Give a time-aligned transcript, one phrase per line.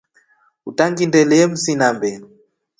[0.69, 2.09] Utangindelye msinambe.